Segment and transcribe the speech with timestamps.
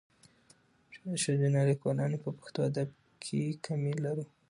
[1.23, 2.89] ښځینه لیکوالاني په پښتو ادب
[3.21, 4.25] کښي کمي لرو.